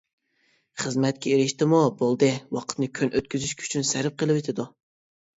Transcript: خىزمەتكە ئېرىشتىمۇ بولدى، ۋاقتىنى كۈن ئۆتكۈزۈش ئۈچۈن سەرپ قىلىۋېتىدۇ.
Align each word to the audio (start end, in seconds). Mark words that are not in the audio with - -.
خىزمەتكە 0.83 1.33
ئېرىشتىمۇ 1.33 1.81
بولدى، 1.99 2.29
ۋاقتىنى 2.57 2.87
كۈن 2.99 3.11
ئۆتكۈزۈش 3.19 3.53
ئۈچۈن 3.59 3.85
سەرپ 3.91 4.17
قىلىۋېتىدۇ. 4.23 4.65